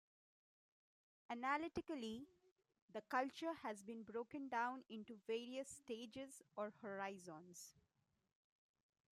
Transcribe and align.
Analytically, 1.29 2.25
the 2.91 3.01
culture 3.01 3.53
has 3.61 3.83
been 3.83 4.01
broken 4.01 4.47
down 4.49 4.83
into 4.89 5.19
various 5.27 5.69
stages 5.69 6.41
or 6.55 6.73
horizons. 6.81 7.75